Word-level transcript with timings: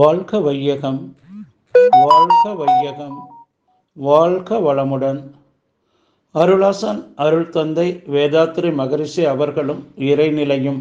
வாழ்க 0.00 0.38
வையகம் 0.44 1.16
வாழ்க 2.04 2.52
வையகம் 2.60 3.18
வாழ்க 4.06 4.58
வளமுடன். 4.64 5.20
அருளாசன் 6.34 7.00
அருள் 7.24 7.48
தந்தை 7.56 7.84
வேதாத்திரி 8.14 8.70
மகரிஷி 8.74 9.24
அவர்களும் 9.24 9.82
இறைநிலையும். 10.08 10.80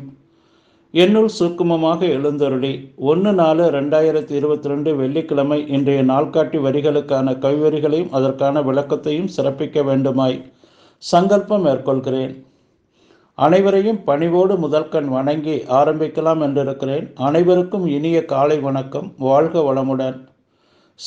என்னுள் 0.91 1.29
சூக்குமமாக 1.39 2.01
எழுந்தருளி 2.15 2.73
ஒன்று 3.11 3.33
நாலு 3.33 3.63
ரெண்டாயிரத்தி 3.77 4.35
இருபத்தி 4.39 4.71
ரெண்டு 4.73 4.95
வெள்ளிக்கிழமை 4.95 5.59
இன்றைய 5.67 6.03
நாள்காட்டி 6.03 6.61
வரிகளுக்கான 6.65 7.35
கவிவரிகளையும் 7.45 8.11
அதற்கான 8.11 8.61
விளக்கத்தையும் 8.61 9.33
சிறப்பிக்க 9.37 9.83
வேண்டுமாய் 9.83 10.51
சங்கல்பம் 10.97 11.65
மேற்கொள்கிறேன். 11.65 12.33
அனைவரையும் 13.37 14.03
பணிவோடு 14.03 14.57
முதல்கண் 14.57 15.07
வணங்கி 15.07 15.53
ஆரம்பிக்கலாம் 15.77 16.41
என்றிருக்கிறேன். 16.45 17.05
அனைவருக்கும் 17.27 17.85
இனிய 17.87 18.25
காலை 18.25 18.59
வணக்கம். 18.59 19.07
வாழ்க 19.17 19.59
வளமுடன். 19.59 20.17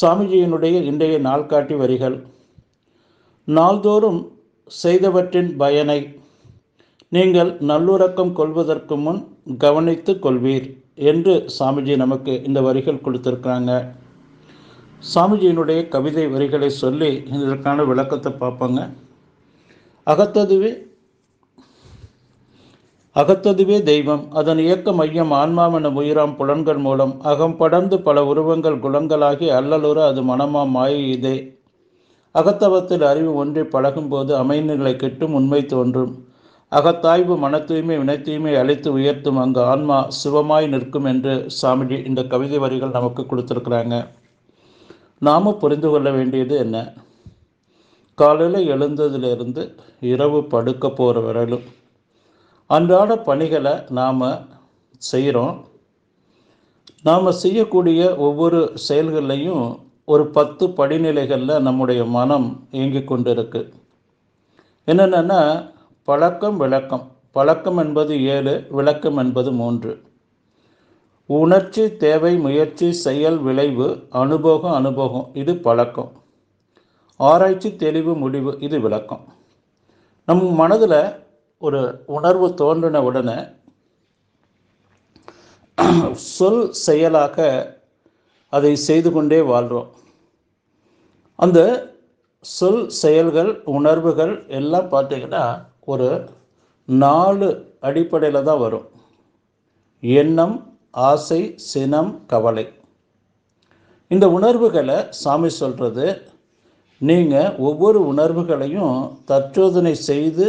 சாமிஜியினுடைய 0.00 0.76
இன்றைய 0.82 1.18
நாள்காட்டி 1.18 1.76
வரிகள். 1.76 2.16
நாள்தோறும் 3.44 4.18
செய்தவற்றின் 4.82 5.56
பயனை 5.56 5.98
நீங்கள் 7.08 7.52
நல்லுறக்கம் 7.70 8.32
கொள்வதற்கு 8.32 8.96
முன் 8.96 9.20
கவனித்து 9.58 10.14
கொள்வீர் 10.14 10.66
என்று 10.94 11.34
சாமிஜி 11.58 11.96
நமக்கு 11.96 12.42
இந்த 12.42 12.60
வரிகள் 12.60 13.04
கொடுத்துருக்குறாங்க. 13.04 13.72
சாமிஜியினுடைய 15.14 15.88
கவிதை 15.88 16.26
வரிகளை 16.26 16.68
சொல்லி 16.82 17.12
இதற்கான 17.38 17.84
விளக்கத்தை 17.84 18.32
பார்ப்போங்க. 18.32 18.90
அகத்ததுவே 20.06 20.72
அகத்ததுவே 23.16 23.82
தெய்வம் 23.82 24.24
அதன் 24.30 24.58
இயக்க 24.58 24.92
மையம் 24.92 25.30
ஆன்மாவென 25.32 25.90
உயிராம் 26.00 26.34
புலன்கள் 26.36 26.76
மூலம் 26.76 27.22
அகம் 27.22 27.56
படர்ந்து 27.56 28.00
பல 28.00 28.24
உருவங்கள் 28.24 28.76
குலங்களாகி 28.78 29.46
அல்லலுற 29.58 29.98
அது 30.06 30.22
மனமாம் 30.22 30.68
மாயை 30.68 31.10
இதே 31.10 31.36
அகத்தவத்தில் 32.34 33.02
அறிவு 33.02 33.34
ஒன்றி 33.34 33.60
பழகும்போது 33.60 34.32
அமைநிலை 34.42 34.96
கெட்டும் 34.96 35.34
உண்மை 35.34 35.66
தோன்றும். 35.66 36.12
அகத்தாய்வு 36.72 37.38
மன 37.38 37.60
தூய்மை 37.60 37.96
வினை 37.98 38.20
தூய்மை 38.20 38.54
அழைத்து 38.56 38.92
உயர்த்தும் 38.92 39.36
அங்கு 39.36 39.62
ஆன்மா 39.62 40.08
சிவமாய் 40.18 40.68
நிற்கும் 40.68 41.04
என்று 41.04 41.46
சாமிஜி 41.62 42.06
இந்த 42.06 42.24
கவிதை 42.24 42.58
வரிகள் 42.58 42.90
நமக்கு 42.90 43.22
கொடுத்துருக்குறாங்க. 43.22 44.06
நாமும் 45.18 45.58
புரிந்து 45.58 45.88
கொள்ள 45.88 46.10
வேண்டியது 46.10 46.56
என்ன? 46.56 46.94
காலையில் 48.14 48.70
எழுந்ததிலிருந்து 48.74 49.64
இரவு 50.00 50.44
படுக்க 50.44 50.90
போகிற 50.90 51.20
வரையிலும் 51.20 51.66
அன்றாட 52.66 53.16
பணிகளை 53.16 53.72
நாம் 53.88 54.22
செய்கிறோம் 54.98 55.64
நாம் 57.02 57.32
செய்யக்கூடிய 57.32 58.16
ஒவ்வொரு 58.16 58.72
செயல்கள்லையும் 58.88 59.80
ஒரு 60.04 60.26
பத்து 60.26 60.66
படிநிலைகளில் 60.68 61.60
நம்முடைய 61.60 62.04
மனம் 62.04 62.66
இயங்கி 62.70 63.04
கொண்டு 63.04 63.30
இருக்கு 63.30 63.72
என்னென்னா 64.86 65.72
பழக்கம் 66.02 66.56
விளக்கம். 66.56 67.10
பழக்கம் 67.30 67.76
என்பது 67.76 68.24
ஏழு 68.24 68.66
விளக்கம் 68.70 69.16
என்பது 69.16 69.52
மூன்று. 69.52 70.02
உணர்ச்சி 71.26 71.96
தேவை 71.96 72.36
முயற்சி 72.36 72.92
செயல் 72.92 73.38
விளைவு 73.38 74.06
அனுபவம் 74.10 74.72
அனுபவம். 74.72 75.30
இது 75.34 75.56
பழக்கம். 75.56 76.12
ஆராய்ச்சி 77.16 77.76
தெளிவு 77.76 78.14
முடிவு. 78.14 78.56
இது 78.60 78.80
விளக்கம். 78.80 79.24
நம் 80.26 80.54
மனதில் 80.54 81.24
ஒரு 81.62 81.80
உணர்வு 82.16 82.46
தோன்றின 82.54 83.00
உடனே 83.08 83.38
சொல் 86.36 86.64
செயலாக 86.86 87.36
அதை 88.52 88.72
செய்து 88.88 89.10
கொண்டே 89.12 89.40
வாழ்கிறோம் 89.50 89.88
அந்த 91.44 91.60
சொல் 92.44 92.82
செயல்கள் 93.02 93.50
உணர்வுகள் 93.76 94.34
எல்லாம் 94.58 94.90
பார்த்தீங்கன்னா 94.92 95.44
ஒரு 95.92 96.08
நாலு 96.88 97.48
அடிப்படையில் 97.80 98.46
தான் 98.48 98.62
வரும். 98.64 98.86
எண்ணம் 100.02 100.56
ஆசை 101.08 101.40
சினம் 101.70 102.12
கவலை. 102.26 102.66
இந்த 104.10 104.26
உணர்வுகளை 104.36 104.98
சாமி 105.22 105.50
சொல்கிறது 105.60 106.06
நீங்கள் 107.00 107.56
ஒவ்வொரு 107.68 107.98
உணர்வுகளையும் 108.12 108.94
தற்சோதனை 109.30 109.94
செய்து 110.10 110.46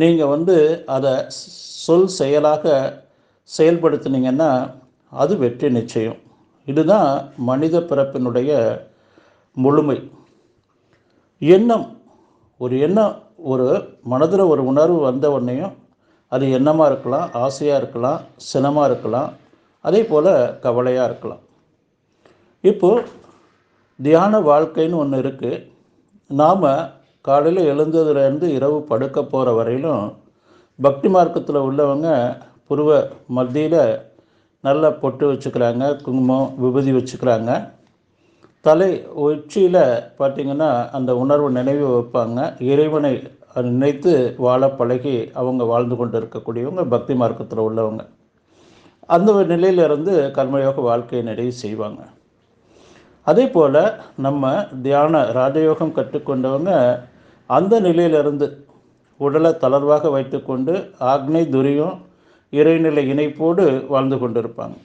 நீங்கள் 0.00 0.32
வந்து 0.34 0.56
அதை 0.94 1.12
சொல் 1.84 2.08
செயலாக 2.18 2.64
செயல்படுத்தினீங்கன்னா 3.50 4.50
அது 5.22 5.32
வெற்றி 5.42 5.68
நிச்சயம். 5.78 6.18
இதுதான் 6.66 7.10
மனித 7.48 7.76
பிறப்பினுடைய 7.90 8.50
முழுமை. 9.56 9.98
எண்ணம். 11.42 11.86
ஒரு 12.60 12.74
எண்ணம் 12.86 13.14
ஒரு 13.52 13.66
மனதில் 14.12 14.50
ஒரு 14.52 14.62
உணர்வு 14.70 14.98
வந்த 15.08 15.26
உடனேயும் 15.36 15.74
அது 16.32 16.44
எண்ணமாக 16.58 16.90
இருக்கலாம் 16.90 17.26
ஆசையாக 17.46 17.80
இருக்கலாம் 17.80 18.20
சினமாக 18.50 18.88
இருக்கலாம் 18.90 19.30
அதே 19.84 20.00
போல் 20.10 20.30
கவலையாக 20.64 21.08
இருக்கலாம். 21.10 21.42
இப்போது 22.70 23.04
தியான 23.98 24.38
வாழ்க்கைன்னு 24.48 25.00
ஒன்று 25.02 25.18
இருக்குது 25.24 25.62
நாம் 26.30 26.64
காலையில் 27.28 27.68
எழுந்ததுலேருந்து 27.72 28.46
இரவு 28.56 28.78
படுக்க 28.90 29.18
போகிற 29.32 29.52
வரையிலும் 29.58 30.04
பக்தி 30.78 31.08
மார்க்கத்தில் 31.14 31.66
உள்ளவங்க 31.68 32.08
புருவ 32.68 32.90
மத்தியில் 33.36 33.80
நல்லா 34.66 34.88
பொட்டு 35.02 35.24
வச்சுக்கிறாங்க 35.30 35.84
குங்குமம் 36.04 36.50
விபூதி 36.62 36.92
வச்சுக்கிறாங்க. 36.96 37.50
தலை 38.66 38.90
உச்சியில் 39.26 39.82
பார்த்திங்கன்னா 40.20 40.70
அந்த 40.98 41.10
உணர்வு 41.22 41.48
நினைவு 41.58 41.86
வைப்பாங்க. 41.94 42.38
இறைவனை 42.72 43.12
நினைத்து 43.70 44.12
வாழ 44.46 44.62
பழகி 44.78 45.16
அவங்க 45.40 45.62
வாழ்ந்து 45.72 45.96
கொண்டு 46.00 46.16
இருக்கக்கூடியவங்க 46.20 46.84
பக்தி 46.94 47.14
மார்க்கத்தில் 47.20 47.66
உள்ளவங்க. 47.68 48.02
அந்த 49.14 49.32
நிலையிலிருந்து 49.52 50.14
கர்மயோக 50.36 50.82
வாழ்க்கையை 50.90 51.22
நிறைவு 51.30 51.52
செய்வாங்க. 51.64 52.00
அதே 53.30 53.44
போல் 53.54 53.82
நம்ம 54.26 54.50
தியான 54.86 55.22
ராஜயோகம் 55.38 55.96
கற்றுக்கொண்டவங்க 55.96 56.72
அந்த 57.50 57.74
நிலையிலிருந்து 57.86 58.46
உடலை 59.20 59.50
தளர்வாக 59.62 60.10
வைத்துக்கொண்டு 60.16 60.72
ஆக்னை 61.12 61.42
துரியம் 61.54 61.96
இறைநிலை 62.52 63.04
இணைப்போடு 63.12 63.64
வாழ்ந்து 63.92 64.16
கொண்டிருப்பாங்க. 64.22 64.76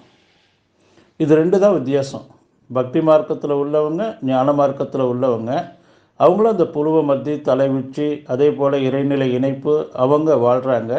இது 1.20 1.32
ரெண்டு 1.42 1.58
தான் 1.64 1.76
வித்தியாசம். 1.78 2.26
பக்தி 2.70 3.00
மார்க்கத்தில் 3.08 3.56
உள்ளவங்க 3.64 4.04
ஞான 4.30 4.54
மார்க்கத்தில் 4.60 5.10
உள்ளவங்க 5.14 5.52
அவங்களும் 6.20 6.54
அந்த 6.54 6.66
புழுவ 6.76 6.98
மத்தி 7.10 7.34
தலைவிச்சி 7.48 8.08
அதே 8.34 8.48
போல் 8.58 8.78
இறைநிலை 8.88 9.28
இணைப்பு 9.38 9.74
அவங்க 10.04 10.36
வாழ்கிறாங்க 10.46 10.94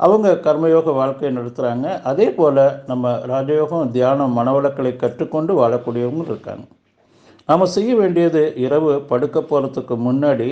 அவங்க 0.00 0.28
கர்மயோக 0.44 0.92
வாழ்க்கையை 0.98 1.30
நடத்துகிறாங்க 1.38 1.86
அதே 2.10 2.26
போல் 2.36 2.60
நம்ம 2.90 3.14
ராஜயோகம் 3.32 3.90
தியானம் 3.96 4.36
மனவளக்களை 4.38 4.92
கற்றுக்கொண்டு 4.96 5.54
வாழக்கூடியவங்க 5.60 6.24
இருக்காங்க. 6.30 6.64
நாம் 7.50 7.64
செய்ய 7.74 7.92
வேண்டியது 7.94 8.40
இரவு 8.64 8.90
படுக்க 9.10 9.38
போகிறதுக்கு 9.40 9.94
முன்னாடி 10.06 10.48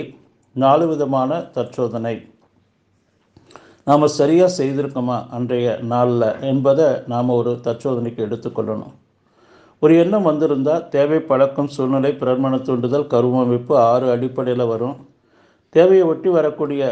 நாலு 0.55 0.85
விதமான 0.87 1.37
தற்சோதனை. 1.57 2.13
நாம் 3.87 4.05
சரியாக 4.07 4.49
செய்திருக்கோமா 4.57 5.17
அன்றைய 5.29 5.77
நாளில் 5.91 6.25
என்பதை 6.49 6.87
நாம் 7.13 7.29
ஒரு 7.29 7.51
தற்சோதனைக்கு 7.67 8.21
எடுத்துக்கொள்ளணும் 8.27 8.95
ஒரு 9.79 9.93
எண்ணம் 9.97 10.27
வந்திருந்தால் 10.29 10.83
தேவை 10.95 11.19
பழக்கம் 11.31 11.71
சூழ்நிலை 11.75 12.11
பிரமண 12.23 12.57
தூண்டுதல் 12.57 13.07
கருவமைப்பு 13.13 13.77
ஆறு 13.77 14.09
அடிப்படையில் 14.15 14.65
வரும். 14.65 14.97
தேவையை 15.75 16.03
ஒட்டி 16.07 16.29
வரக்கூடிய 16.29 16.83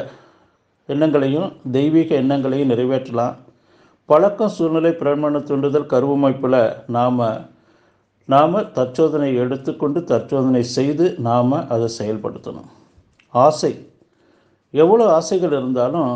எண்ணங்களையும் 0.86 1.52
தெய்வீக 1.72 2.16
எண்ணங்களையும் 2.16 2.72
நிறைவேற்றலாம். 2.74 3.36
பழக்கம் 4.06 4.56
சூழ்நிலை 4.58 4.92
பிரமண 4.92 5.40
தூண்டுதல் 5.40 5.92
கருவமைப்பில் 5.96 6.60
நாம் 6.98 7.22
நாம் 8.30 8.56
தற்சோதனை 8.78 9.30
எடுத்துக்கொண்டு 9.42 10.00
தற்சோதனை 10.12 10.64
செய்து 10.78 11.06
நாம் 11.28 11.54
அதை 11.74 11.88
செயல்படுத்தணும். 12.00 12.70
ஆசை. 13.34 13.72
எவ்வளோ 14.74 15.06
ஆசைகள் 15.18 15.54
இருந்தாலும் 15.58 16.12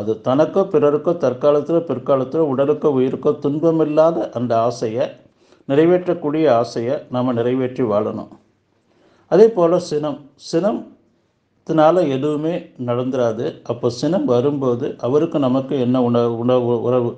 அது 0.00 0.12
தனக்கோ 0.26 0.62
பிறருக்கோ 0.72 1.12
தற்காலத்தில் 1.24 1.86
பிற்காலத்தில் 1.88 2.50
உடலுக்கோ 2.52 2.88
உயிருக்கோ 2.98 3.30
துன்பமில்லாத 3.44 4.26
அந்த 4.38 4.52
ஆசையை 4.68 5.06
நிறைவேற்றக்கூடிய 5.68 6.44
ஆசையை 6.60 6.94
நாம் 7.14 7.36
நிறைவேற்றி 7.38 7.84
வாழணும். 7.92 8.30
அதே 9.32 9.46
போல் 9.56 9.76
சினம். 9.90 10.18
சினத்தினால் 10.50 12.00
எதுவுமே 12.16 12.54
நடந்துராது. 12.88 13.46
அப்போ 13.72 13.90
சினம் 14.00 14.26
வரும்போது 14.34 14.86
அவருக்கு 15.08 15.38
நமக்கு 15.46 15.74
என்ன 15.86 15.96
உணவு 16.08 16.32
உணவு 16.44 16.74
உறவு? 16.88 17.12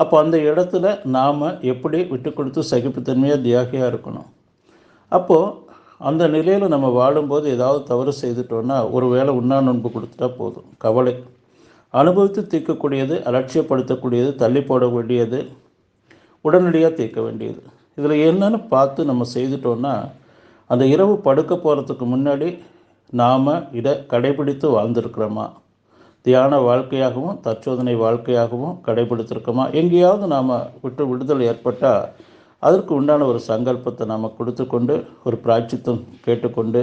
அப்போ 0.00 0.14
அந்த 0.24 0.36
இடத்துல 0.50 0.86
நாம் 1.16 1.46
எப்படி 1.72 1.98
விட்டு 2.12 2.30
கொடுத்து 2.32 2.60
சகிப்புத்தன்மையாக 2.72 3.44
தியாகியாக 3.46 3.90
இருக்கணும்? 3.92 4.28
அப்போது 5.12 5.54
அந்த 6.08 6.22
நிலையில் 6.34 6.72
நம்ம 6.74 6.88
வாழும்போது 6.98 7.46
ஏதாவது 7.54 7.80
தவறு 7.90 8.12
செய்துட்டோன்னா 8.22 8.76
ஒரு 8.96 9.06
வேளை 9.14 9.30
உண்ணா 9.40 9.56
நோன்பு 9.68 9.88
கொடுத்துட்டா 9.94 10.28
போதும். 10.40 10.68
கவலை. 10.84 11.14
அனுபவித்து 11.94 12.40
தீர்க்கக்கூடியது 12.52 13.14
அலட்சியப்படுத்தக்கூடியது 13.28 14.30
தள்ளி 14.42 14.62
போட 14.70 14.86
வேண்டியது 14.94 15.40
உடனடியாக 16.44 16.92
தீர்க்க 16.98 17.20
வேண்டியது. 17.26 17.60
இதில் 17.98 18.24
என்னன்னு 18.28 18.58
பார்த்து 18.74 19.10
நம்ம 19.10 19.26
செய்துட்டோன்னா 19.34 19.94
அந்த 20.72 20.84
இரவு 20.94 21.14
படுக்க 21.26 21.52
போகிறதுக்கு 21.54 22.06
முன்னாடி 22.14 22.48
நாம் 23.20 23.48
இதை 23.78 23.92
கடைபிடித்து 24.12 24.66
வாழ்ந்திருக்கிறோமா? 24.76 25.46
தியான 26.28 26.54
வாழ்க்கையாகவும் 26.68 27.36
தற்சோதனை 27.44 27.92
வாழ்க்கையாகவும் 28.04 28.78
கடைபிடித்திருக்கோமா? 28.86 29.64
எங்கேயாவது 29.80 30.26
நாம் 30.34 30.50
விட்டு 30.82 31.02
விடுதல் 31.10 31.48
ஏற்பட்டால் 31.50 32.02
அதற்கு 32.62 32.92
உண்டான 32.96 33.26
ஒரு 33.32 33.40
சங்கல்பத்தை 33.50 34.04
நாம் 34.10 34.34
கொடுத்துக்கொண்டு 34.38 34.94
ஒரு 35.26 35.36
பிராய்ச்சித்தம் 35.44 36.00
கேட்டுக்கொண்டு 36.24 36.80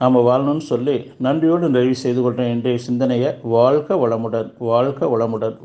நாம் 0.00 0.16
வாழணும்னு 0.28 0.64
சொல்லி 0.70 0.94
நன்றியோடு 1.24 1.66
நிறைவு 1.74 1.96
செய்து 2.02 2.20
கொள்கிற 2.22 2.46
இன்றைய 2.54 2.78
சிந்தனையை 2.86 3.30
வாழ்க 3.54 3.96
வளமுடன் 4.02 4.48
வாழ்க 4.70 5.08
வளமுடன். 5.12 5.56